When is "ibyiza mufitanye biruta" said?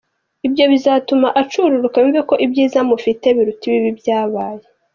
2.45-3.63